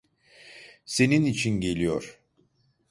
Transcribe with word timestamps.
Senin 0.85 1.25
için 1.25 1.61
geliyor. 1.61 2.19